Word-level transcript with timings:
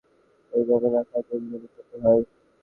এটা 0.53 0.63
গোপন 0.69 0.91
রাখায় 0.95 1.23
যদি 1.29 1.45
কোনো 1.51 1.67
ক্ষতি 1.73 1.97
হয়? 2.03 2.23